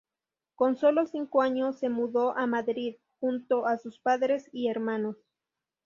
[0.55, 5.17] Con solo cinco años se mudó a Madrid junto a sus padres y hermanos.